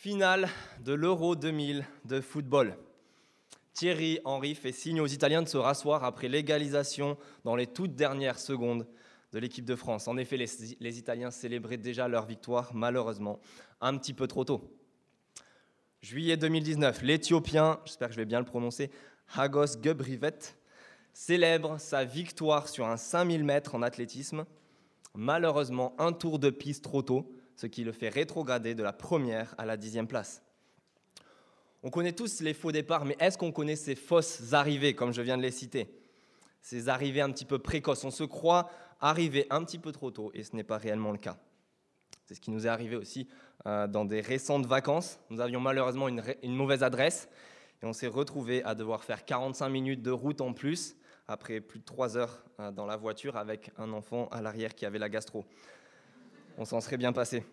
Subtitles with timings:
[0.00, 0.48] Finale
[0.84, 2.76] de l'Euro 2000 de football.
[3.74, 8.38] Thierry Henry fait signe aux Italiens de se rasseoir après l'égalisation dans les toutes dernières
[8.38, 8.86] secondes
[9.32, 10.06] de l'équipe de France.
[10.06, 13.40] En effet, les, Italiens célébraient déjà leur victoire, malheureusement,
[13.80, 14.72] un petit peu trop tôt.
[16.00, 18.92] Juillet 2019, l'Éthiopien, j'espère que je vais bien le prononcer,
[19.34, 20.38] Hagos Gebrivet,
[21.12, 24.46] célèbre sa victoire sur un 5000 mètres en athlétisme.
[25.16, 29.52] Malheureusement, un tour de piste trop tôt, ce qui le fait rétrograder de la première
[29.58, 30.42] à la dixième place.
[31.82, 35.20] On connaît tous les faux départs, mais est-ce qu'on connaît ces fausses arrivées, comme je
[35.22, 35.92] viens de les citer?
[36.62, 38.04] Ces arrivées un petit peu précoces.
[38.04, 41.18] On se croit arrivé un petit peu trop tôt, et ce n'est pas réellement le
[41.18, 41.36] cas.
[42.26, 43.26] C'est ce qui nous est arrivé aussi
[43.66, 45.18] euh, dans des récentes vacances.
[45.28, 46.22] Nous avions malheureusement une,
[46.54, 47.28] mauvaise adresse,
[47.82, 50.94] et on s'est retrouvé à devoir faire 45 minutes de route en plus,
[51.26, 54.86] après plus de 3 heures euh, dans la voiture avec un enfant à l'arrière qui
[54.86, 55.44] avait la gastro
[56.58, 57.44] on s'en serait bien passé.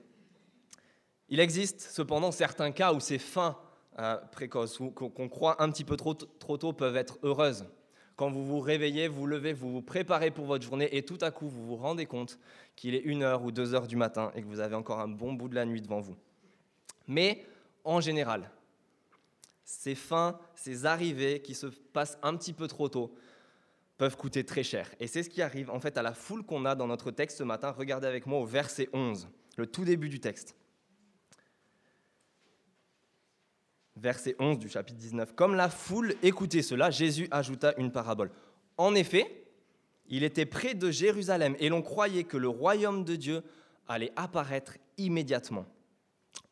[1.29, 3.57] Il existe cependant certains cas où ces fins
[3.99, 7.65] euh, précoces, qu'on croit un petit peu trop, trop tôt, peuvent être heureuses.
[8.15, 11.31] Quand vous vous réveillez, vous levez, vous vous préparez pour votre journée et tout à
[11.31, 12.39] coup vous vous rendez compte
[12.75, 15.07] qu'il est une heure ou deux heures du matin et que vous avez encore un
[15.07, 16.15] bon bout de la nuit devant vous.
[17.07, 17.45] Mais
[17.83, 18.49] en général,
[19.65, 23.13] ces fins, ces arrivées qui se passent un petit peu trop tôt,
[23.97, 24.93] peuvent coûter très cher.
[24.99, 27.37] Et c'est ce qui arrive en fait à la foule qu'on a dans notre texte
[27.37, 27.71] ce matin.
[27.71, 30.55] Regardez avec moi au verset 11, le tout début du texte.
[33.95, 35.33] Verset 11 du chapitre 19.
[35.35, 38.29] Comme la foule écoutait cela, Jésus ajouta une parabole.
[38.77, 39.45] En effet,
[40.07, 43.41] il était près de Jérusalem et l'on croyait que le royaume de Dieu
[43.87, 45.65] allait apparaître immédiatement.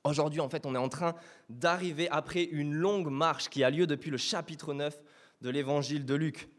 [0.05, 1.15] Aujourd'hui, en fait, on est en train
[1.49, 5.01] d'arriver après une longue marche qui a lieu depuis le chapitre 9
[5.41, 6.49] de l'évangile de Luc.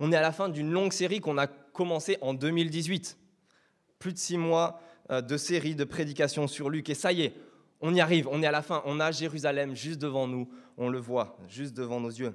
[0.00, 3.18] On est à la fin d'une longue série qu'on a commencée en 2018.
[3.98, 6.88] Plus de six mois euh, de série de prédications sur Luc.
[6.88, 7.34] Et ça y est,
[7.80, 8.82] on y arrive, on est à la fin.
[8.86, 10.48] On a Jérusalem juste devant nous.
[10.76, 12.34] On le voit, juste devant nos yeux.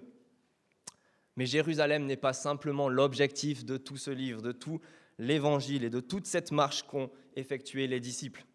[1.36, 4.80] Mais Jérusalem n'est pas simplement l'objectif de tout ce livre, de tout
[5.18, 8.46] l'évangile et de toute cette marche qu'ont effectué les disciples.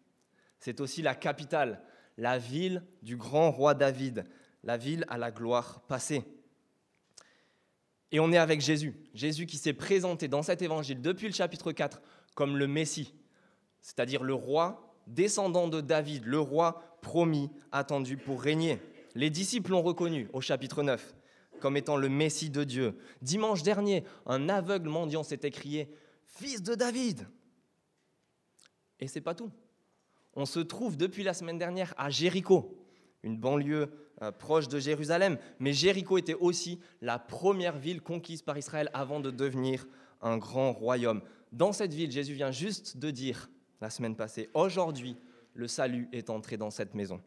[0.59, 1.81] C'est aussi la capitale,
[2.17, 4.25] la ville du grand roi David,
[4.63, 6.23] la ville à la gloire passée.
[8.15, 8.95] Et on est avec Jésus.
[9.13, 12.01] Jésus qui s'est présenté dans cet évangile depuis le chapitre 4
[12.33, 13.13] comme le Messie,
[13.81, 18.79] c'est-à-dire le roi descendant de David, le roi promis, attendu pour régner.
[19.15, 21.13] Les disciples l'ont reconnu au chapitre 9
[21.59, 22.97] comme étant le Messie de Dieu.
[23.21, 25.93] Dimanche dernier, un aveugle mendiant s'est écrié
[26.23, 27.27] Fils de David
[29.01, 29.51] Et c'est pas tout.
[30.35, 32.81] On se trouve depuis la semaine dernière à Jéricho,
[33.23, 35.37] une banlieue euh, proche de Jérusalem.
[35.59, 39.85] Mais Jéricho était aussi la première ville conquise par Israël avant de devenir
[40.21, 41.21] un grand royaume.
[41.51, 43.49] Dans cette ville, Jésus vient juste de dire
[43.81, 45.17] la semaine passée, aujourd'hui,
[45.53, 47.21] le salut est entré dans cette maison.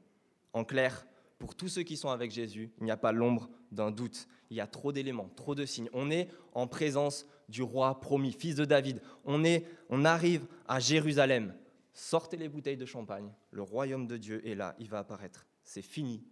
[0.53, 1.07] En clair,
[1.39, 4.27] pour tous ceux qui sont avec Jésus, il n'y a pas l'ombre d'un doute.
[4.51, 5.89] Il y a trop d'éléments, trop de signes.
[5.93, 9.01] On est en présence du roi promis, fils de David.
[9.25, 11.55] On, est, on arrive à Jérusalem.
[11.93, 13.33] Sortez les bouteilles de champagne.
[13.51, 15.47] Le royaume de Dieu est là, il va apparaître.
[15.65, 16.23] C'est fini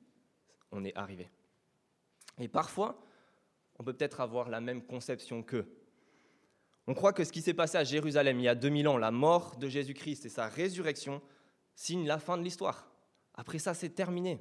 [0.77, 1.31] on est arrivé.
[2.39, 3.03] Et parfois,
[3.79, 5.67] on peut peut-être avoir la même conception qu'eux.
[6.87, 9.11] On croit que ce qui s'est passé à Jérusalem il y a 2000 ans, la
[9.11, 11.21] mort de Jésus-Christ et sa résurrection,
[11.75, 12.91] signe la fin de l'histoire.
[13.35, 14.41] Après ça, c'est terminé.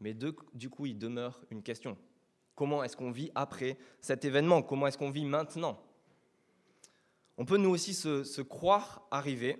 [0.00, 1.98] Mais du coup, il demeure une question.
[2.54, 4.62] Comment est-ce qu'on vit après cet événement?
[4.62, 5.82] Comment est-ce qu'on vit maintenant?
[7.36, 9.58] On peut nous aussi se croire arriver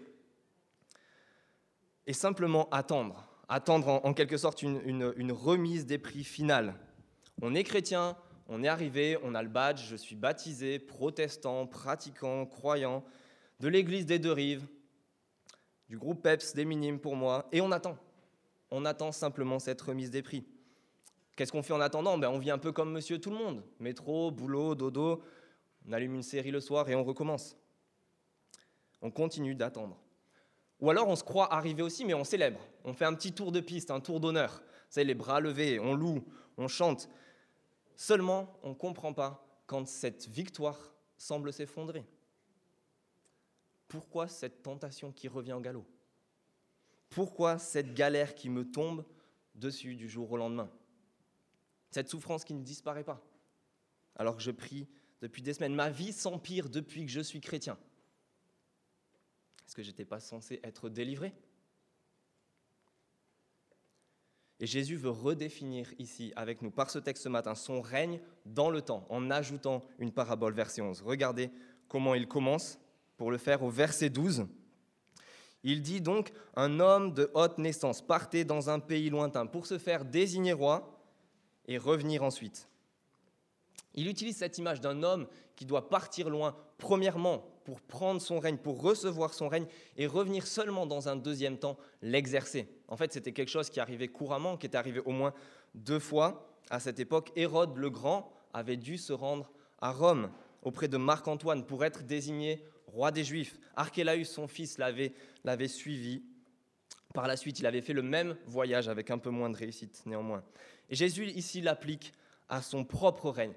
[2.06, 6.74] et simplement attendre attendre en, quelque sorte une, remise des prix finale.
[7.42, 8.16] On est chrétien,
[8.48, 13.04] on est arrivé, on a le badge, je suis baptisé, protestant, pratiquant, croyant,
[13.60, 14.66] de l'église des deux rives,
[15.88, 17.96] du groupe PEPS, des minimes pour moi, et on attend.
[18.70, 20.44] On attend simplement cette remise des prix.
[21.36, 22.16] Qu'est-ce qu'on fait en attendant?
[22.18, 23.62] Ben, On vit un peu comme monsieur tout le monde.
[23.80, 25.22] Métro, boulot, dodo,
[25.86, 27.56] on allume une série le soir et on recommence.
[29.02, 30.03] On continue d'attendre.
[30.80, 32.60] Ou alors on se croit arrivé aussi, mais on célèbre.
[32.84, 34.62] On fait un petit tour de piste, un tour d'honneur.
[34.88, 36.24] C'est les bras levés, on loue,
[36.56, 37.08] on chante.
[37.96, 42.04] Seulement, on ne comprend pas quand cette victoire semble s'effondrer.
[43.88, 45.86] Pourquoi cette tentation qui revient en galop?
[47.08, 49.04] Pourquoi cette galère qui me tombe
[49.54, 50.68] dessus du jour au lendemain?
[51.90, 53.22] Cette souffrance qui ne disparaît pas
[54.16, 54.86] alors que je prie
[55.20, 55.74] depuis des semaines.
[55.74, 57.78] Ma vie s'empire depuis que je suis chrétien.
[59.66, 61.32] Est-ce que j'étais pas censé être délivré?
[64.60, 68.70] Et Jésus veut redéfinir ici avec nous, par ce texte ce matin, son règne dans
[68.70, 71.02] le temps, en ajoutant une parabole, verset 11.
[71.02, 71.50] Regardez
[71.88, 72.78] comment il commence,
[73.16, 74.46] pour le faire au verset 12.
[75.62, 79.78] Il dit donc un homme de haute naissance partait dans un pays lointain pour se
[79.78, 81.00] faire désigner roi
[81.66, 82.68] et revenir ensuite.
[83.94, 85.26] Il utilise cette image d'un homme
[85.56, 89.66] qui doit partir loin, premièrement pour prendre son règne, pour recevoir son règne,
[89.96, 92.68] et revenir seulement dans un deuxième temps l'exercer.
[92.88, 95.32] En fait, c'était quelque chose qui arrivait couramment, qui était arrivé au moins
[95.74, 97.32] deux fois à cette époque.
[97.36, 99.50] Hérode le Grand avait dû se rendre
[99.80, 100.30] à Rome
[100.62, 103.58] auprès de Marc-Antoine pour être désigné roi des Juifs.
[103.76, 106.22] Archélaüs, son fils, l'avait suivi.
[107.12, 110.02] Par la suite, il avait fait le même voyage avec un peu moins de réussite
[110.06, 110.42] néanmoins.
[110.90, 112.12] Et Jésus ici l'applique
[112.48, 113.54] à son propre règne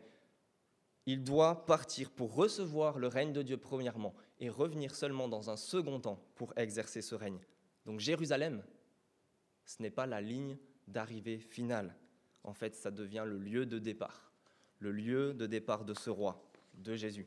[1.07, 5.55] il doit partir pour recevoir le règne de Dieu premièrement et revenir seulement dans un
[5.55, 7.39] second temps pour exercer ce règne.
[7.85, 8.61] Donc Jérusalem,
[9.65, 11.95] ce n'est pas la ligne d'arrivée finale.
[12.43, 14.33] En fait, ça devient le lieu de départ,
[14.79, 17.25] le lieu de départ de ce roi, de Jésus.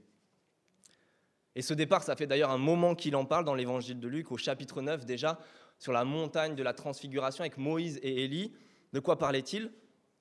[1.55, 4.31] Et ce départ, ça fait d'ailleurs un moment qu'il en parle dans l'évangile de Luc,
[4.31, 5.41] au chapitre 9 déjà,
[5.79, 8.53] sur la montagne de la transfiguration avec Moïse et Élie.
[8.93, 9.73] De quoi parlait-il?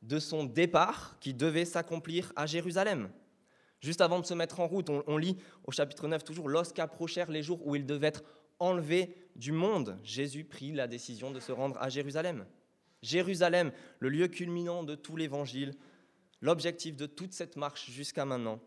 [0.01, 3.09] De son départ qui devait s'accomplir à Jérusalem.
[3.79, 7.43] Juste avant de se mettre en route, on, lit au chapitre 9 toujours, lorsqu'approchèrent les
[7.43, 8.23] jours où il devait être
[8.59, 12.45] enlevé du monde, Jésus prit la décision de se rendre à Jérusalem.
[13.01, 15.75] Jérusalem, le lieu culminant de tout l'évangile,
[16.41, 18.59] l'objectif de toute cette marche jusqu'à maintenant,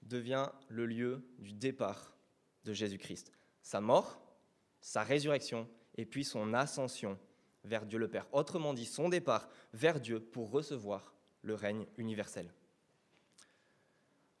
[0.00, 2.16] devient le lieu du départ
[2.64, 3.32] de Jésus-Christ.
[3.60, 4.20] Sa mort,
[4.80, 7.18] sa résurrection et puis son ascension
[7.64, 8.26] vers Dieu le Père.
[8.32, 12.52] Autrement dit, son départ vers Dieu pour recevoir le règne universel.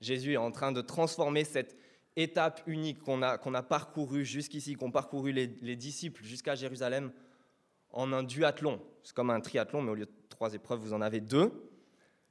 [0.02, 1.76] Jésus est en train de transformer cette
[2.16, 7.12] étape unique qu'on a, qu'on a parcourue jusqu'ici, qu'ont parcouru les, les disciples jusqu'à Jérusalem,
[7.90, 8.82] en un duathlon.
[9.02, 11.50] C'est comme un triathlon, mais au lieu de trois épreuves, vous en avez deux.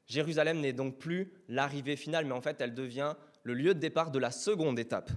[0.07, 4.11] Jérusalem n'est donc plus l'arrivée finale, mais en fait, elle devient le lieu de départ
[4.11, 5.11] de la seconde étape.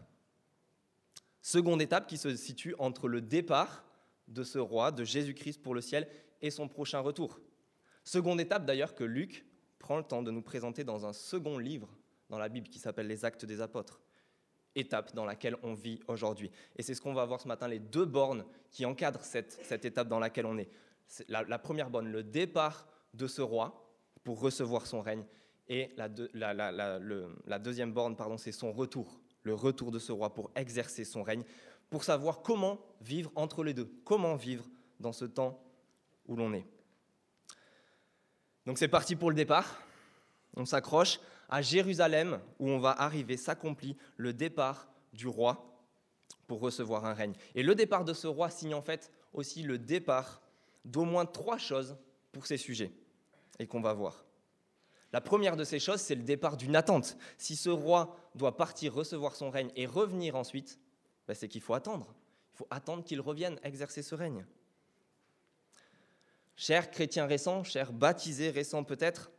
[1.43, 3.85] Seconde étape qui se situe entre le départ
[4.29, 6.09] de ce roi, de Jésus-Christ pour le ciel,
[6.41, 7.41] et son prochain retour.
[8.05, 9.45] Seconde étape d'ailleurs que Luc
[9.79, 11.89] prend le temps de nous présenter dans un second livre
[12.35, 14.01] dans la Bible qui s'appelle les Actes des Apôtres,
[14.75, 16.51] étape dans laquelle on vit aujourd'hui.
[16.75, 20.09] Et c'est ce qu'on va voir ce matin, les deux bornes qui encadrent cette, étape
[20.09, 20.69] dans laquelle on est.
[21.29, 23.89] La, première borne, le départ de ce roi
[24.25, 25.25] pour recevoir son règne,
[25.69, 26.09] et la,
[27.47, 31.23] la deuxième borne, pardon, c'est son retour, le retour de ce roi pour exercer son
[31.23, 31.45] règne,
[31.89, 34.65] pour savoir comment vivre entre les deux, comment vivre
[34.99, 35.63] dans ce temps
[36.27, 36.67] où l'on est.
[38.67, 39.81] Donc c'est parti pour le départ,
[40.57, 45.71] on s'accroche à Jérusalem, où on va arriver, s'accomplit le départ du roi
[46.47, 47.35] pour recevoir un règne.
[47.55, 50.43] Et le départ de ce roi signe en fait aussi le départ
[50.85, 51.97] d'au moins trois choses
[52.33, 52.93] pour ces sujets,
[53.59, 54.25] et qu'on va voir.
[55.13, 57.17] La première de ces choses, c'est le départ d'une attente.
[57.39, 60.81] Si ce roi doit partir recevoir son règne et revenir ensuite,
[61.29, 62.13] ben, c'est qu'il faut attendre.
[62.53, 64.45] Il faut attendre qu'il revienne exercer ce règne.
[66.57, 69.31] Chers chrétiens récents, chers baptisés récents peut-être,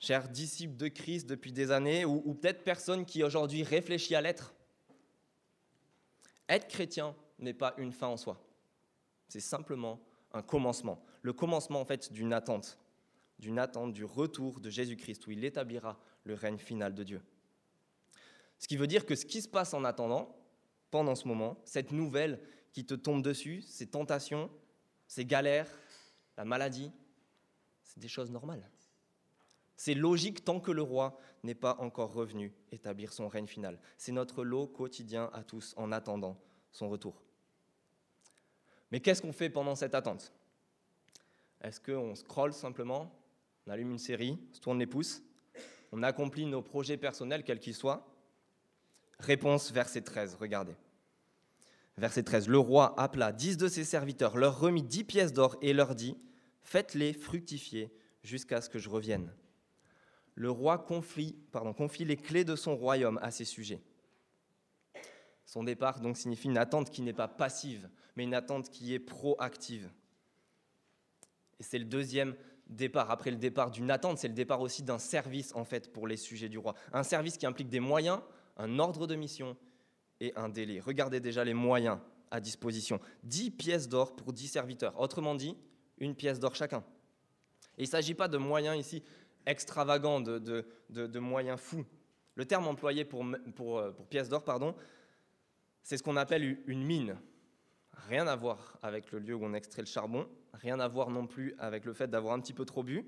[0.00, 4.54] chers disciples de Christ depuis des années, ou, peut-être personne qui aujourd'hui réfléchit à l'être.
[6.48, 8.42] Être chrétien n'est pas une fin en soi.
[9.28, 10.00] C'est simplement
[10.32, 11.04] un commencement.
[11.22, 12.78] Le commencement en fait d'une attente,
[13.38, 17.22] d'une attente du retour de Jésus-Christ où il établira le règne final de Dieu.
[18.58, 20.36] Ce qui veut dire que ce qui se passe en attendant,
[20.90, 22.40] pendant ce moment, cette nouvelle
[22.72, 24.50] qui te tombe dessus, ces tentations,
[25.06, 25.70] ces galères,
[26.36, 26.90] la maladie,
[27.82, 28.68] c'est des choses normales.
[29.80, 33.80] C'est logique tant que le roi n'est pas encore revenu établir son règne final.
[33.96, 36.38] C'est notre lot quotidien à tous en attendant
[36.70, 37.22] son retour.
[38.90, 40.34] Mais qu'est-ce qu'on fait pendant cette attente?
[41.62, 43.10] Est-ce qu'on scrolle simplement,
[43.66, 45.22] on allume une série, on se tourne les pouces,
[45.92, 48.06] on accomplit nos projets personnels, quels qu'ils soient?
[49.18, 50.76] Réponse, verset 13, regardez.
[51.96, 55.72] Verset 13, le roi appela dix de ses serviteurs, leur remit dix pièces d'or et
[55.72, 56.18] leur dit,
[56.60, 57.90] faites-les fructifier
[58.22, 59.32] jusqu'à ce que je revienne
[60.34, 61.36] le roi confie,
[62.00, 63.80] les clés de son royaume à ses sujets.
[65.44, 69.00] Son départ donc signifie une attente qui n'est pas passive, mais une attente qui est
[69.00, 69.90] proactive.
[71.58, 72.36] Et c'est le deuxième
[72.68, 73.10] départ.
[73.10, 76.16] Après le départ d'une attente, c'est le départ aussi d'un service en fait pour les
[76.16, 76.74] sujets du roi.
[76.92, 78.20] Un service qui implique des moyens,
[78.56, 79.56] un ordre de mission
[80.20, 80.80] et un délai.
[80.80, 81.98] Regardez déjà les moyens
[82.30, 83.00] à disposition.
[83.24, 84.98] 10 pièces d'or pour 10 serviteurs.
[85.00, 85.56] Autrement dit,
[85.98, 86.84] une pièce d'or chacun.
[87.76, 89.02] Il ne s'agit pas de moyens ici
[89.46, 91.84] extravagant, de, moyens fous.
[92.34, 94.74] Le terme employé pour, pour, pièce d'or, pardon,
[95.82, 97.16] c'est ce qu'on appelle une mine.
[98.08, 101.26] Rien à voir avec le lieu où on extrait le charbon, rien à voir non
[101.26, 103.04] plus avec le fait d'avoir un petit peu trop bu.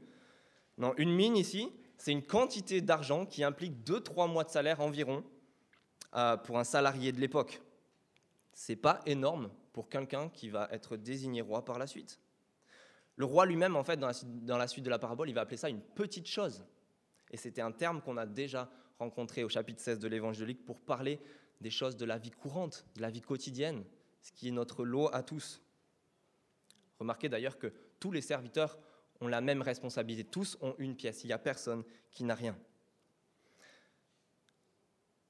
[0.78, 5.24] Non, une mine ici, c'est une quantité d'argent qui implique 2-3 mois de salaire environ
[6.14, 7.62] euh, pour un salarié de l'époque.
[8.52, 12.18] C'est pas énorme pour quelqu'un qui va être désigné roi par la suite.
[13.16, 14.06] Le roi lui-même, en fait, dans
[14.58, 16.64] la, suite de la parabole, il va appeler ça une petite chose.
[17.30, 21.20] Et c'était un terme qu'on a déjà rencontré au chapitre 16 de l'évangélique pour parler
[21.60, 23.84] des choses de la vie courante, de la vie quotidienne,
[24.20, 25.62] ce qui est notre lot à tous.
[26.98, 28.78] Remarquez d'ailleurs que tous les serviteurs
[29.20, 32.56] ont la même responsabilité, tous ont une pièce, il n'y a personne qui n'a rien.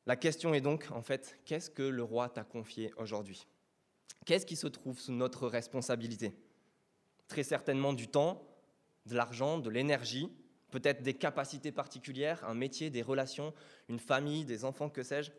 [0.07, 3.47] La question est donc, en fait, qu'est-ce que le roi t'a confié aujourd'hui?
[4.25, 6.33] Qu'est-ce qui se trouve sous notre responsabilité?
[7.33, 8.47] Très certainement du temps,
[9.07, 10.31] de l'argent, de l'énergie,
[10.71, 13.55] peut-être des capacités particulières, un métier, des relations,
[13.89, 15.33] une famille, des enfants, que sais-je.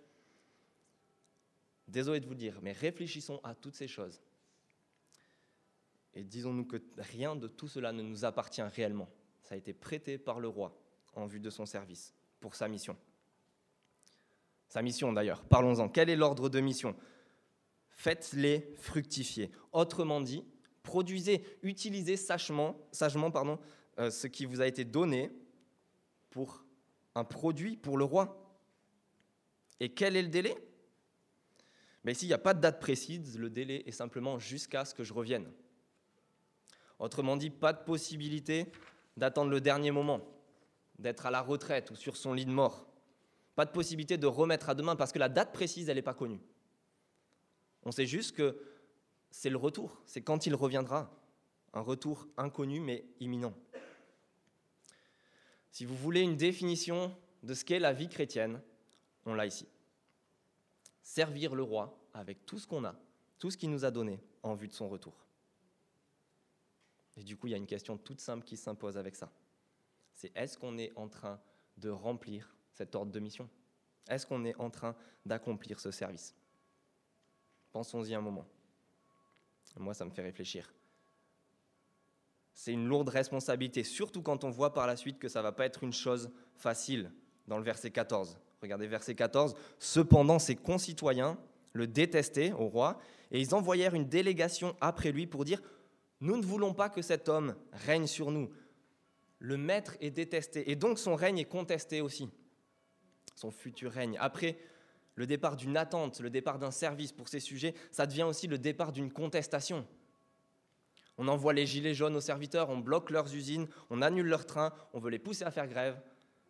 [1.88, 4.24] Désolé de vous le dire, mais réfléchissons à toutes ces choses.
[6.16, 9.08] Et disons-nous que rien de tout cela ne nous appartient réellement.
[9.44, 10.76] Ça a été prêté par le roi
[11.14, 12.98] en vue de son service, pour sa mission.
[14.68, 15.90] Sa mission d'ailleurs, parlons-en.
[15.90, 16.96] Quel est l'ordre de mission?
[17.92, 19.52] Faites-les fructifier.
[19.74, 20.44] Autrement dit,
[20.94, 23.58] produisez, utilisez sagement, sagement pardon,
[23.98, 25.32] euh, ce qui vous a été donné
[26.30, 26.64] pour
[27.16, 28.56] un produit pour le roi.
[29.80, 30.56] Et quel est le délai?
[32.04, 34.94] Mais ici, il n'y a pas de date précise, le délai est simplement jusqu'à ce
[34.94, 35.52] que je revienne.
[37.00, 38.68] Autrement dit, pas de possibilité
[39.18, 40.22] d'attendre le dernier moment,
[41.00, 42.88] d'être à la retraite ou sur son lit de mort.
[43.56, 46.14] Pas de possibilité de remettre à demain parce que la date précise, elle n'est pas
[46.14, 46.42] connue.
[47.82, 48.73] On sait juste que
[49.34, 51.12] c'est le retour, c'est quand il reviendra.
[51.74, 53.56] Un retour inconnu mais imminent.
[55.72, 58.62] Si vous voulez une définition de ce qu'est la vie chrétienne,
[59.26, 59.68] on l'a ici.
[61.02, 62.94] Servir le roi avec tout ce qu'on a,
[63.40, 65.26] tout ce qu'il nous a donné en vue de son retour.
[67.18, 69.32] Et du coup, il y a une question toute simple qui s'impose avec ça.
[70.14, 71.42] C'est est-ce qu'on est en train
[71.78, 73.50] de remplir cet ordre de mission?
[74.08, 76.36] Est-ce qu'on est en train d'accomplir ce service?
[77.72, 78.46] Pensons-y un moment.
[79.78, 80.74] Moi, ça me fait réfléchir.
[82.54, 85.52] C'est une lourde responsabilité, surtout quand on voit par la suite que ça ne va
[85.52, 87.12] pas être une chose facile
[87.48, 88.38] dans le verset 14.
[88.62, 89.56] Regardez verset 14.
[89.80, 91.38] Cependant, ses concitoyens
[91.74, 93.00] le détestaient au roi,
[93.32, 95.62] et ils envoyèrent une délégation après lui pour dire,
[96.22, 98.52] nous ne voulons pas que cet homme règne sur nous.
[99.40, 102.30] Le maître est détesté, et donc son règne est contesté aussi.
[103.36, 104.16] Son futur règne.
[104.20, 104.58] Après
[105.16, 108.58] le départ d'une attente, le départ d'un service pour ces sujets, ça devient aussi le
[108.58, 109.86] départ d'une contestation.
[111.18, 114.74] On envoie les gilets jaunes aux serviteurs, on bloque leurs usines, on annule leurs trains,
[114.94, 116.02] on veut les pousser à faire grève.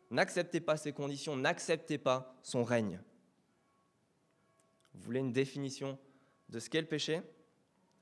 [0.09, 3.01] N'acceptez pas ces conditions, n'acceptez pas son règne.
[4.93, 5.97] Vous voulez une définition
[6.49, 7.21] de ce qu'est le péché?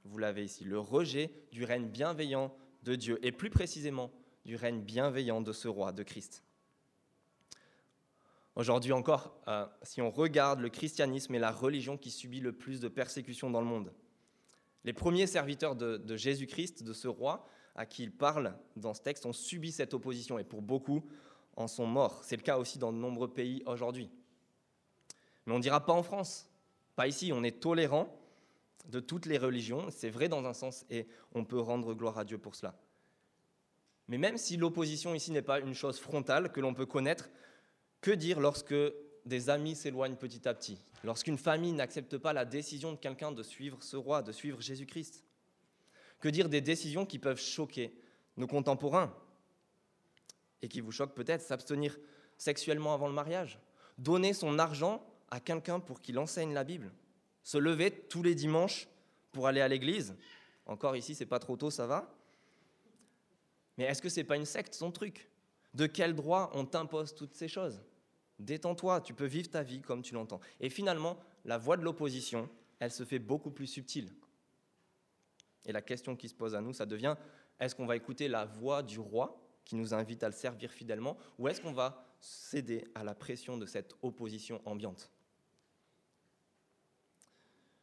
[0.04, 2.54] Vous l'avez ici, le rejet du règne bienveillant
[2.84, 4.12] de Dieu, et plus précisément
[4.46, 6.44] du règne bienveillant de ce roi, de Christ.
[8.56, 12.82] Aujourd'hui encore, euh, si on regarde le christianisme est la religion qui subit le plus
[12.82, 13.94] de persécutions dans le monde.
[14.84, 19.26] Les premiers serviteurs de, Jésus-Christ, de ce roi à qui il parle dans ce texte,
[19.26, 21.06] ont subi cette opposition et pour beaucoup
[21.56, 22.24] en sont morts.
[22.24, 24.10] C'est le cas aussi dans de nombreux pays aujourd'hui.
[25.46, 26.50] Mais on ne dira pas en France,
[26.96, 28.14] pas ici, on est tolérant
[28.90, 32.26] de toutes les religions, c'est vrai dans un sens, et on peut rendre gloire à
[32.26, 32.76] Dieu pour cela.
[34.08, 37.30] Mais même si l'opposition ici n'est pas une chose frontale que l'on peut connaître,
[38.02, 38.76] que dire lorsque
[39.26, 43.44] des amis s'éloignent petit à petit, lorsqu'une famille n'accepte pas la décision de quelqu'un de
[43.44, 45.24] suivre ce roi, de suivre Jésus-Christ?
[46.20, 47.96] Que dire des décisions qui peuvent choquer
[48.38, 49.16] nos contemporains
[50.62, 51.42] et qui vous choquent peut-être?
[51.42, 51.98] S'abstenir
[52.38, 53.60] sexuellement avant le mariage?
[53.98, 56.92] Donner son argent à quelqu'un pour qu'il enseigne la Bible?
[57.44, 58.88] Se lever tous les dimanches
[59.32, 60.16] pour aller à l'église?
[60.66, 62.16] Encore ici, c'est pas trop tôt, ça va?
[63.78, 65.30] Mais est-ce que c'est pas une secte, son truc?
[65.74, 67.82] De quel droit on t'impose toutes ces choses?
[68.42, 70.40] Détends-toi, tu peux vivre ta vie comme tu l'entends.
[70.60, 74.12] Et finalement, la voix de l'opposition, elle se fait beaucoup plus subtile.
[75.66, 77.16] Et la question qui se pose à nous, ça devient,
[77.60, 81.18] est-ce qu'on va écouter la voix du roi qui nous invite à le servir fidèlement,
[81.38, 85.12] ou est-ce qu'on va céder à la pression de cette opposition ambiante?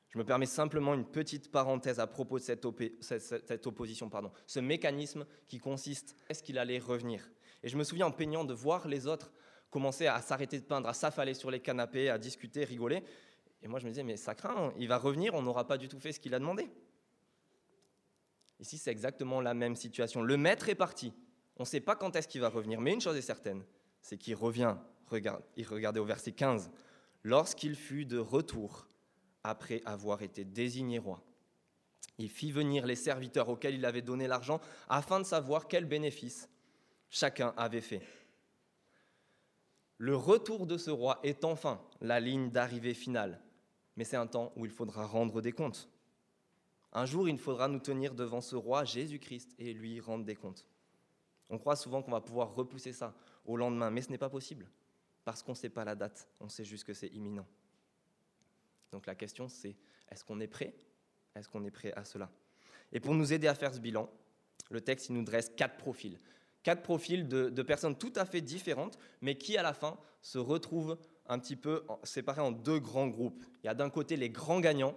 [0.09, 2.67] Je me permets simplement une petite parenthèse à propos de cette,
[3.01, 4.33] cette opposition, pardon.
[4.47, 7.31] ce mécanisme qui consiste, est-ce qu'il allait revenir?
[7.63, 9.31] Et je me souviens en peignant de voir les autres
[9.71, 13.03] commençait à s'arrêter de peindre, à s'affaler sur les canapés, à discuter, rigoler.
[13.63, 15.89] Et moi, je me disais, mais ça craint, il va revenir, on n'aura pas du
[15.89, 16.71] tout fait ce qu'il a demandé.
[18.61, 20.23] Ici, c'est exactement la même situation.
[20.23, 21.13] Le maître est parti.
[21.57, 23.63] On ne sait pas quand est-ce qu'il va revenir, mais une chose est certaine,
[24.01, 24.77] c'est qu'il revient.
[25.09, 26.71] Regarde, il regardait au verset 15.
[27.25, 28.87] Lorsqu'il fut de retour,
[29.43, 31.23] après avoir été désigné roi,
[32.19, 36.49] il fit venir les serviteurs auxquels il avait donné l'argent afin de savoir quel bénéfice
[37.11, 38.03] chacun avait fait.
[39.99, 43.41] Le retour de ce roi est enfin la ligne d'arrivée finale.
[43.97, 45.91] mais c'est un temps où il faudra rendre des comptes.
[46.93, 50.69] Un jour, il faudra nous tenir devant ce roi Jésus-Christ et lui rendre des comptes.
[51.51, 53.13] On croit souvent qu'on va pouvoir repousser ça
[53.45, 54.69] au lendemain, mais ce n'est pas possible,
[55.25, 57.47] parce qu'on ne sait pas la date, on sait juste que c'est imminent.
[58.93, 59.77] Donc la question c'est,
[60.11, 60.77] est-ce qu'on est prêt?
[61.35, 62.31] Est-ce qu'on est prêt à cela?
[62.93, 64.09] Et pour nous aider à faire ce bilan,
[64.71, 66.21] le texte nous dresse quatre profils.
[66.69, 70.99] Quatre profils de, personnes tout à fait différentes, mais qui à la fin se retrouvent
[71.27, 73.43] un petit peu séparés en deux grands groupes.
[73.63, 74.95] Il y a d'un côté les grands gagnants,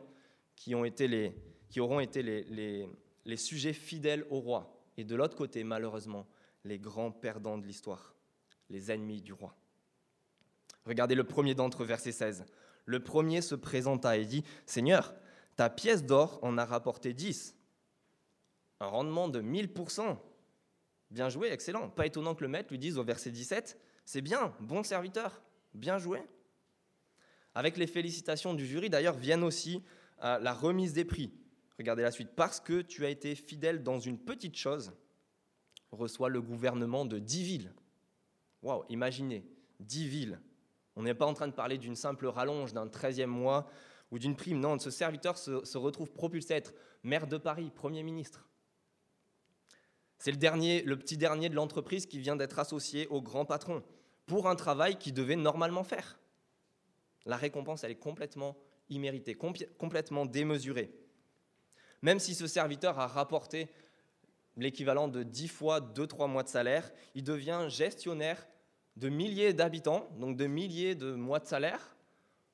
[0.57, 1.33] qui, ont été les,
[1.69, 2.89] qui auront été les,
[3.23, 6.27] les, sujets fidèles au roi, et de l'autre côté, malheureusement,
[6.65, 8.15] les grands perdants de l'histoire,
[8.69, 9.55] les ennemis du roi.
[10.85, 12.43] Regardez le premier d'entre verset 16.
[12.83, 15.13] Le premier se présenta et dit, Seigneur,
[15.55, 17.55] ta pièce d'or en a rapporté 10.
[18.81, 20.17] Un rendement de 1000%.
[21.11, 21.89] Bien joué, excellent.
[21.89, 25.41] Pas étonnant que le maître lui dise au verset 17, C'est bien, bon serviteur,
[25.73, 26.21] bien joué.
[27.53, 29.83] Avec les félicitations du jury, d'ailleurs, viennent aussi
[30.23, 31.33] euh, la remise des prix.
[31.77, 32.29] Regardez la suite.
[32.35, 34.93] Parce que tu as été fidèle dans une petite chose,
[35.91, 37.73] reçoit le gouvernement de dix villes.
[38.61, 39.45] Waouh, imaginez,
[39.81, 40.39] dix villes.
[40.95, 43.69] On n'est pas en train de parler d'une simple rallonge d'un treizième mois
[44.11, 44.59] ou d'une prime.
[44.59, 48.47] Non, ce serviteur se, se, retrouve propulsé à être maire de Paris, Premier ministre.
[50.21, 53.81] C'est le, petit dernier de l'entreprise qui vient d'être associé au grand patron
[54.27, 56.19] pour un travail qu'il devait normalement faire.
[57.25, 58.55] La récompense, elle est complètement
[58.89, 60.93] imméritée, complètement démesurée.
[62.03, 63.67] Même si ce serviteur a rapporté
[64.57, 68.47] l'équivalent de 10 fois 2-3 mois de salaire, il devient gestionnaire
[68.97, 71.95] de milliers d'habitants, donc de milliers de mois de salaire,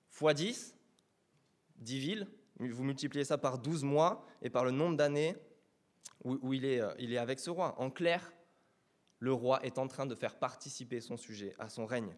[0.09, 0.73] fois 10,
[1.79, 2.27] 10 villes,
[2.61, 5.35] vous multipliez ça par 12 mois et par le nombre d'années
[6.23, 7.79] où, il, est, il est avec ce roi.
[7.79, 8.33] En clair,
[9.19, 12.15] le roi est en train de faire participer son sujet à son règne.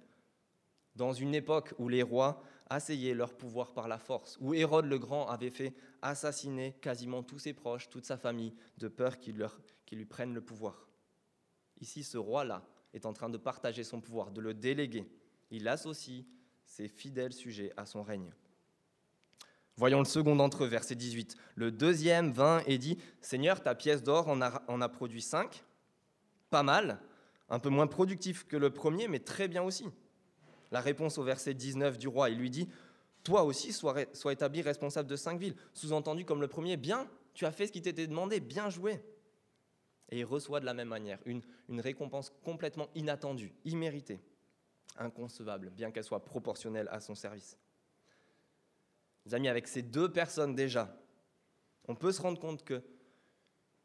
[0.95, 4.99] Dans une époque où les rois asseyaient leur pouvoir par la force, où Hérode le
[4.99, 9.47] Grand avait fait assassiner quasiment tous ses proches, toute sa famille, de peur qu'ils
[9.85, 10.89] qu lui prennent le pouvoir.
[11.79, 15.09] Ici, ce roi-là est en train de partager son pouvoir, de le déléguer.
[15.51, 16.25] Il associe
[16.65, 18.31] ses fidèles sujets à son règne.
[19.79, 21.37] Voyons le second d'entre eux, verset 18.
[21.55, 25.63] Le deuxième vint et dit, Seigneur, ta pièce d'or en a, produit cinq.
[26.49, 26.99] Pas mal,
[27.47, 29.85] un peu moins productif que le premier, mais très bien aussi.
[30.73, 32.67] La réponse au verset 19 du roi, il lui dit,
[33.23, 35.55] Toi aussi, sois, sois établi responsable de cinq villes.
[35.73, 39.01] Sous-entendu comme le premier, bien, tu as fait ce qui t'était demandé, bien joué.
[40.09, 44.19] Et il reçoit de la même manière une, une récompense complètement inattendue, imméritée,
[44.97, 47.57] inconcevable, bien qu'elle soit proportionnelle à son service.
[49.29, 50.91] Les amis, avec ces deux personnes déjà,
[51.87, 52.81] on peut se rendre compte que,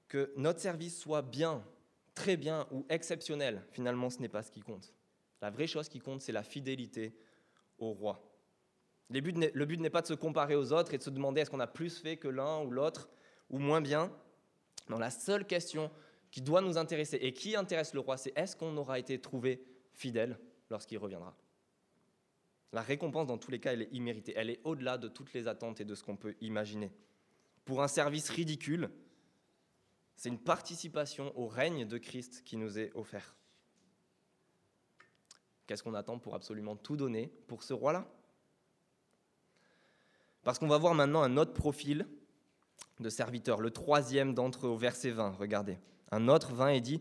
[0.09, 1.63] que notre service soit bien,
[2.15, 4.95] très bien ou exceptionnel, finalement, ce n'est pas ce qui compte.
[5.43, 7.15] La vraie chose qui compte, c'est la fidélité
[7.77, 8.27] au roi.
[9.11, 11.61] Le but n'est pas de se comparer aux autres et de se demander est-ce qu'on
[11.61, 13.11] a plus fait que l'un ou l'autre
[13.51, 14.11] ou moins bien.
[14.89, 15.91] Non, la seule question
[16.31, 19.63] qui doit nous intéresser et qui intéresse le roi, c'est est-ce qu'on aura été trouvé
[19.93, 20.39] fidèle
[20.71, 21.37] lorsqu'il reviendra?
[22.75, 24.33] La récompense, dans tous les cas, elle est imméritée.
[24.35, 26.91] Elle est au-delà de toutes les attentes et de ce qu'on peut imaginer.
[27.65, 28.91] Pour un service ridicule,
[30.17, 33.37] c'est une participation au règne de Christ qui nous est offert.
[35.69, 38.11] Qu'est-ce qu'on attend pour absolument tout donner pour ce roi-là?
[40.43, 42.09] Parce qu'on va voir maintenant un autre profil
[42.99, 45.79] de serviteur, le troisième d'entre eux au verset 20, regardez.
[46.11, 47.01] Un autre vint et dit,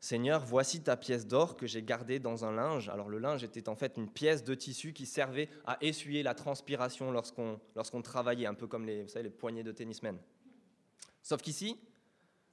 [0.00, 2.88] Seigneur, voici ta pièce d'or que j'ai gardée dans un linge.
[2.88, 6.34] Alors le linge était en fait une pièce de tissu qui servait à essuyer la
[6.34, 10.16] transpiration lorsqu'on travaillait, un peu comme les, vous savez, les poignées de tennismen.
[11.20, 11.76] Sauf qu'ici,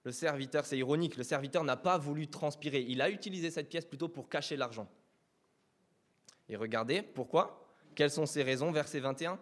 [0.03, 2.81] le serviteur, c'est ironique, le serviteur n'a pas voulu transpirer.
[2.87, 4.89] Il a utilisé cette pièce plutôt pour cacher l'argent.
[6.49, 7.67] Et regardez, pourquoi?
[7.93, 8.71] Quelles sont ces raisons?
[8.71, 9.39] Verset 21.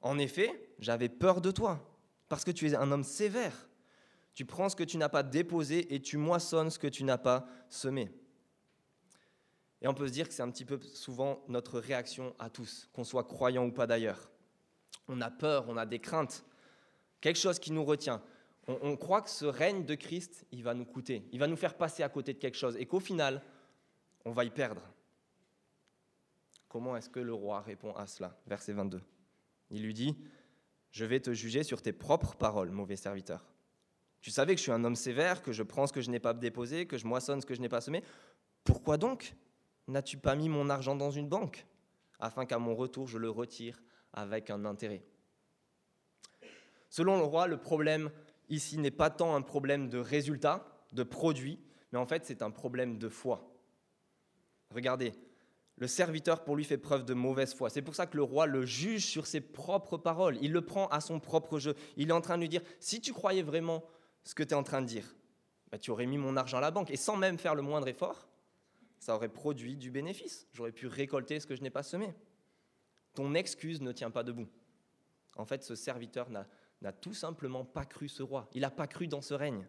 [0.00, 1.80] En effet, j'avais peur de toi,
[2.28, 3.68] parce que tu es un homme sévère.
[4.36, 7.16] Tu prends ce que tu n'as pas déposé et tu moissonnes ce que tu n'as
[7.16, 8.10] pas semé.
[9.80, 12.86] Et on peut se dire que c'est un petit peu souvent notre réaction à tous,
[12.92, 14.30] qu'on soit croyant ou pas d'ailleurs.
[15.08, 16.44] On a peur, on a des craintes,
[17.22, 18.22] quelque chose qui nous retient.
[18.66, 21.74] On, croit que ce règne de Christ, il va nous coûter, il va nous faire
[21.74, 23.40] passer à côté de quelque chose et qu'au final,
[24.26, 24.82] on va y perdre.
[26.68, 28.38] Comment est-ce que le roi répond à cela?
[28.46, 29.00] Verset 22.
[29.70, 30.14] Il lui dit,
[30.90, 33.46] Je vais te juger sur tes propres paroles, mauvais serviteur.
[34.26, 36.18] Tu savais que je suis un homme sévère, que je prends ce que je n'ai
[36.18, 38.02] pas déposé, que je moissonne ce que je n'ai pas semé.
[38.64, 39.36] Pourquoi donc
[39.86, 41.64] n'as-tu pas mis mon argent dans une banque,
[42.18, 43.80] afin qu'à mon retour je le retire
[44.12, 45.04] avec un intérêt?
[46.90, 48.10] Selon le roi, le problème
[48.48, 51.60] ici n'est pas tant un problème de résultat, de produit,
[51.92, 53.48] mais en fait c'est un problème de foi.
[54.74, 55.12] Regardez,
[55.76, 57.70] le serviteur pour lui fait preuve de mauvaise foi.
[57.70, 60.36] C'est pour ça que le roi le juge sur ses propres paroles.
[60.40, 61.76] Il le prend à son propre jeu.
[61.96, 63.84] Il est en train de lui dire, si tu croyais vraiment
[64.26, 65.06] ce que tu es en train de dire,
[65.70, 66.90] bah, tu aurais mis mon argent à la banque.
[66.90, 68.28] Et sans même faire le moindre effort,
[68.98, 70.48] ça aurait produit du bénéfice.
[70.52, 72.12] J'aurais pu récolter ce que je n'ai pas semé.
[73.14, 74.48] Ton excuse ne tient pas debout.
[75.36, 78.48] En fait, ce serviteur n'a tout simplement pas cru ce roi.
[78.52, 79.66] Il n'a pas cru dans ce règne.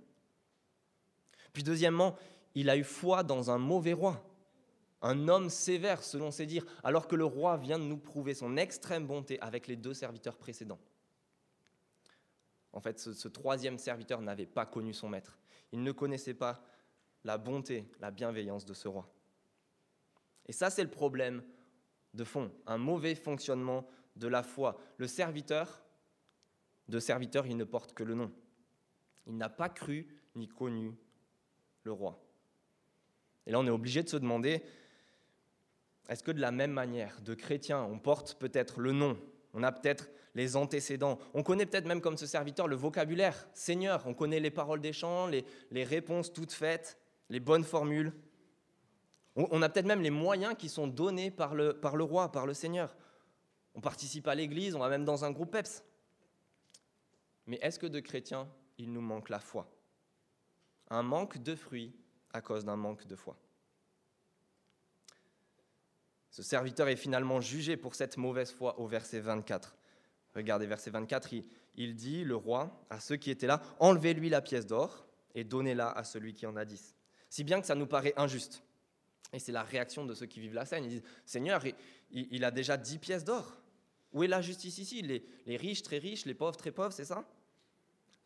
[1.54, 2.18] Puis deuxièmement,
[2.56, 4.28] il a eu foi dans un mauvais roi
[5.02, 8.58] un homme sévère selon ses dires, alors que le roi vient de nous prouver son
[8.58, 10.80] extrême bonté avec les deux serviteurs précédents.
[12.74, 15.40] En fait, ce, troisième serviteur n'avait pas connu son maître.
[15.72, 16.64] Il ne connaissait pas
[17.24, 19.10] la bonté, la bienveillance de ce roi.
[20.46, 21.44] Et ça, c'est le problème
[22.14, 24.78] de fond, un mauvais fonctionnement de la foi.
[24.98, 25.84] Le serviteur,
[26.88, 28.32] de serviteur, il ne porte que le nom.
[29.26, 30.96] Il n'a pas cru ni connu
[31.84, 32.24] le roi.
[33.46, 34.62] Et là, on est obligé de se demander,
[36.10, 39.18] est-ce que de la même manière, de chrétiens, on porte peut-être le nom,
[39.54, 44.04] on a peut-être les antécédents, on connaît peut-être même comme ce serviteur le vocabulaire, Seigneur,
[44.06, 45.44] on connaît les paroles des chants, les,
[45.84, 48.14] réponses toutes faites, les bonnes formules.
[49.36, 52.46] On a peut-être même les moyens qui sont donnés par le, par le roi, par
[52.46, 52.96] le Seigneur.
[53.74, 55.84] On participe à l'église, on va même dans un groupe PEPS.
[57.48, 58.48] Mais est-ce que de chrétiens,
[58.78, 59.68] il nous manque la foi?
[60.92, 61.96] Un manque de fruits
[62.32, 63.40] à cause d'un manque de foi.
[66.30, 69.76] Ce serviteur est finalement jugé pour cette mauvaise foi au verset 24.
[70.38, 71.34] Regardez, verset 24,
[71.76, 75.90] il, dit, le roi, à ceux qui étaient là, enlevez-lui la pièce d'or et donnez-la
[75.90, 76.96] à celui qui en a dix.
[77.28, 78.62] Si bien que ça nous paraît injuste.
[79.34, 80.86] Et c'est la réaction de ceux qui vivent la scène.
[80.86, 81.64] Ils disent, Seigneur,
[82.12, 83.52] il, a déjà dix pièces d'or.
[84.14, 85.02] Où est la justice ici?
[85.02, 87.28] Les, les riches très riches, les pauvres très pauvres, c'est ça?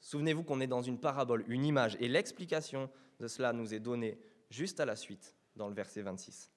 [0.01, 2.89] Souvenez-vous qu'on est dans une parabole, une image, et l'explication
[3.21, 4.19] de cela nous est donnée
[4.49, 6.51] juste à la suite, dans le verset 26.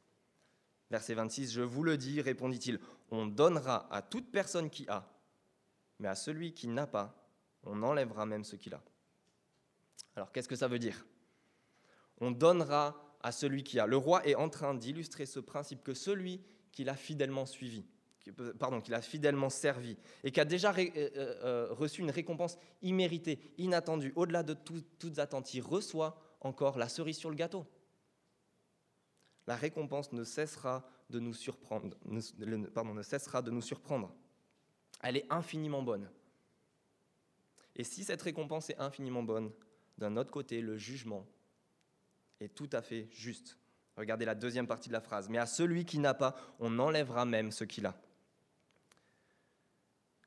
[0.90, 2.80] Verset 26, Je vous le dis, répondit-il,
[3.12, 5.13] on donnera à toute personne qui a,
[5.98, 7.28] mais à celui qui n'a pas,
[7.62, 8.83] on enlèvera même ce qu'il a.
[10.16, 11.07] Alors qu'est-ce que ça veut dire?
[12.18, 13.87] On donnera à celui qui a.
[13.87, 16.40] Le roi est en train d'illustrer ce principe que celui
[16.72, 17.87] qui l'a fidèlement suivi,
[18.59, 24.12] pardon, fidèlement servi et qui a déjà euh, euh, euh, reçu une récompense imméritée, inattendue,
[24.16, 27.66] au-delà de toutes attentes, il reçoit encore la cerise sur le gâteau
[29.46, 31.96] la récompense ne cessera de nous surprendre.
[32.72, 34.14] pardon, ne cessera de nous surprendre.
[35.04, 36.08] Elle est infiniment bonne.
[37.76, 39.52] Et si cette récompense est infiniment bonne,
[39.98, 41.26] d'un autre côté, le jugement
[42.40, 43.58] est tout à fait juste.
[43.98, 45.28] Regardez la deuxième partie de la phrase.
[45.28, 47.94] Mais à celui qui n'a pas, on enlèvera même ce qu'il a.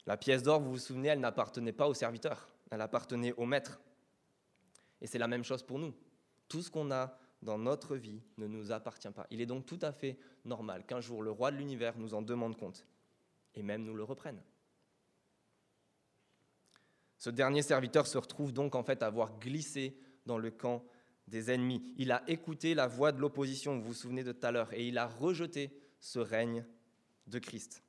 [0.05, 3.81] La pièce d'or, vous vous souvenez, elle n'appartenait pas au serviteur, elle appartenait au maître.
[5.01, 5.93] Et c'est la même chose pour nous.
[6.47, 9.25] Tout ce qu'on a dans notre vie ne nous appartient pas.
[9.31, 12.21] Il est donc tout à fait normal qu'un jour le roi de l'univers nous en
[12.21, 12.85] demande compte
[13.55, 14.39] et même nous le reprenne.
[17.17, 20.83] Ce dernier serviteur se retrouve donc en fait à avoir glissé dans le camp
[21.27, 21.83] des ennemis.
[21.97, 24.87] Il a écouté la voix de l'opposition, vous vous souvenez de tout à l'heure, et
[24.87, 26.65] il a rejeté ce règne
[27.25, 27.83] de Christ.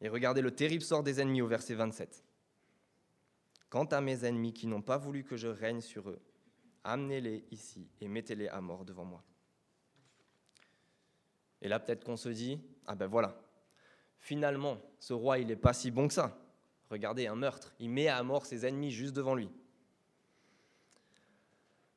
[0.00, 2.24] Et regardez le terrible sort des ennemis au verset 27.
[3.70, 6.20] Quant à mes ennemis qui n'ont pas voulu que je règne sur eux,
[6.84, 9.24] amenez-les ici et mettez-les à mort devant moi.
[11.62, 13.40] Et là, peut-être qu'on se dit, ah ben voilà,
[14.18, 16.38] finalement, ce roi, il n'est pas si bon que ça.
[16.94, 19.50] Regardez, un meurtre, il met à mort ses ennemis juste devant lui.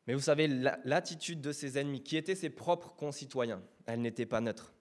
[0.08, 4.42] Mais vous savez, l'attitude de ses ennemis, qui étaient ses propres concitoyens, elle n'était pas
[4.42, 4.74] neutre.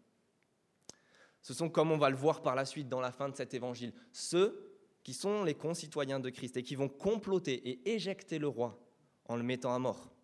[1.43, 3.53] Ce sont, comme on va le voir par la suite dans la fin de cet
[3.53, 8.49] évangile, ceux qui sont les concitoyens de Christ et qui vont comploter et éjecter le
[8.49, 8.83] roi
[9.27, 10.15] en le mettant à mort.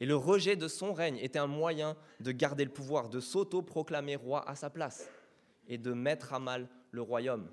[0.00, 4.16] Et le rejet de son règne était un moyen de garder le pouvoir, de s'auto-proclamer
[4.16, 5.08] roi à sa place
[5.68, 7.48] et de mettre à mal le royaume,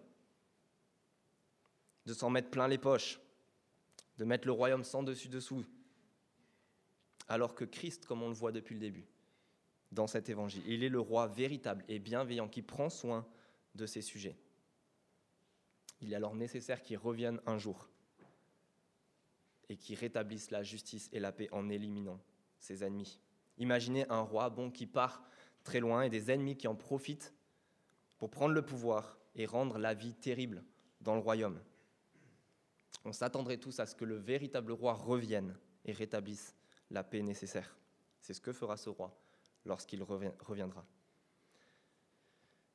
[2.08, 3.20] de s'en mettre plein les poches,
[4.18, 5.66] de mettre le royaume sans dessus-dessous,
[7.28, 9.06] alors que Christ, comme on le voit depuis le début,
[9.92, 13.28] dans cet évangile, il est le roi véritable et bienveillant qui prend soin
[13.76, 14.38] de ses sujets.
[16.00, 17.90] Il est alors nécessaire qu'il revienne un jour
[19.68, 22.22] et qui rétablissent la justice et la paix en éliminant
[22.58, 23.20] ses ennemis.
[23.58, 25.26] Imaginez un roi bon qui part
[25.66, 27.34] très loin et des ennemis qui en profitent
[28.18, 30.64] pour prendre le pouvoir et rendre la vie terrible
[31.02, 31.60] dans le royaume.
[33.08, 36.54] On s'attendrait tous à ce que le véritable roi revienne et rétablisse
[36.92, 37.76] la paix nécessaire.
[38.20, 39.18] C'est ce que fera ce roi
[39.66, 40.86] lorsqu'il reviendra.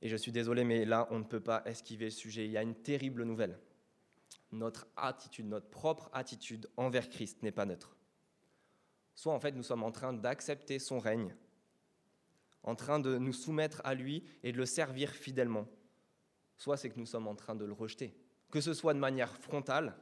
[0.00, 2.46] Et je suis désolé, mais là, on ne peut pas esquiver le sujet.
[2.46, 3.58] Il y a une terrible nouvelle
[4.52, 7.96] notre attitude, notre propre attitude envers Christ n'est pas neutre.
[9.14, 11.34] Soit en fait nous sommes en train d'accepter son règne
[12.64, 15.66] en train de nous soumettre à lui et de le servir fidèlement,
[16.56, 18.14] soit c'est que nous sommes en train de le rejeter,
[18.52, 19.96] que ce soit de manière frontale,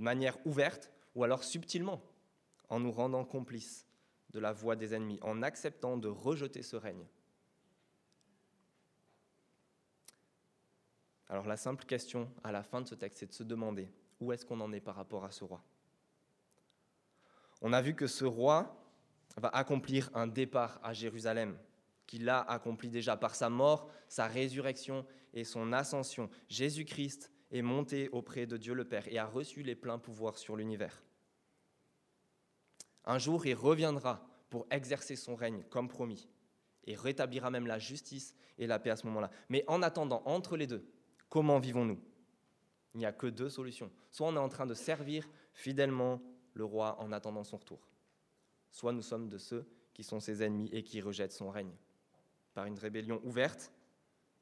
[0.00, 2.00] de manière ouverte, ou alors subtilement,
[2.70, 3.86] en nous rendant complices
[4.30, 7.06] de la voix des ennemis, en acceptant de rejeter ce règne.
[11.28, 14.32] Alors la simple question à la fin de ce texte, c'est de se demander où
[14.32, 15.62] est-ce qu'on en est par rapport à ce roi?
[17.60, 18.82] On a vu que ce roi
[19.36, 21.58] va accomplir un départ à Jérusalem,
[22.06, 26.30] qu'il a accompli déjà par sa mort, sa résurrection et son ascension.
[26.48, 30.56] Jésus-Christ est monté auprès de Dieu le Père et a reçu les pleins pouvoirs sur
[30.56, 31.02] l'univers.
[33.04, 36.28] Un jour, il reviendra pour exercer son règne comme promis
[36.84, 39.30] et rétablira même la justice et la paix à ce moment-là.
[39.48, 40.84] Mais en attendant, entre les deux,
[41.28, 42.00] comment vivons-nous?
[42.94, 43.90] Il n'y a que deux solutions.
[44.10, 46.20] Soit on est en train de servir fidèlement
[46.54, 47.88] le roi en attendant son retour,
[48.70, 51.74] soit nous sommes de ceux qui sont ses ennemis et qui rejettent son règne,
[52.54, 53.72] par une rébellion ouverte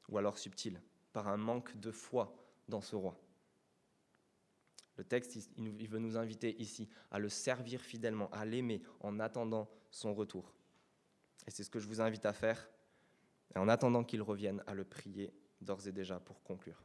[0.09, 0.81] ou alors subtile,
[1.13, 2.35] par un manque de foi
[2.69, 3.17] dans ce roi.
[4.97, 9.69] Le texte, il veut nous inviter ici à le servir fidèlement, à l'aimer en attendant
[9.91, 10.53] son retour.
[11.47, 12.69] Et c'est ce que je vous invite à faire,
[13.55, 16.83] en attendant qu'il revienne, à le prier d'ores et déjà pour conclure.